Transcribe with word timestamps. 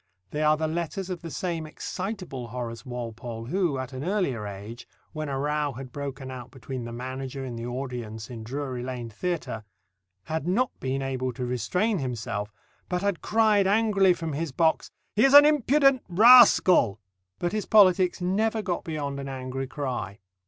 They 0.31 0.41
are 0.41 0.57
the 0.57 0.67
letters 0.67 1.11
of 1.11 1.21
the 1.21 1.29
same 1.29 1.67
excitable 1.67 2.47
Horace 2.47 2.87
Walpole 2.87 3.45
who, 3.45 3.77
at 3.77 3.93
an 3.93 4.03
earlier 4.03 4.47
age, 4.47 4.87
when 5.11 5.29
a 5.29 5.37
row 5.37 5.73
had 5.73 5.91
broken 5.91 6.31
out 6.31 6.49
between 6.49 6.85
the 6.85 6.91
manager 6.91 7.45
and 7.45 7.55
the 7.55 7.67
audience 7.67 8.27
in 8.27 8.43
Drury 8.43 8.81
Lane 8.81 9.11
Theatre, 9.11 9.63
had 10.23 10.47
not 10.47 10.71
been 10.79 11.03
able 11.03 11.31
to 11.33 11.45
restrain 11.45 11.99
himself, 11.99 12.51
but 12.89 13.03
had 13.03 13.21
cried 13.21 13.67
angrily 13.67 14.15
from 14.15 14.33
his 14.33 14.51
box, 14.51 14.89
"He 15.15 15.23
is 15.23 15.35
an 15.35 15.45
impudent 15.45 16.01
rascal!" 16.09 16.99
But 17.37 17.51
his 17.51 17.67
politics 17.67 18.19
never 18.19 18.63
got 18.63 18.83
beyond 18.83 19.19
an 19.19 19.29
angry 19.29 19.67
cry. 19.67 20.17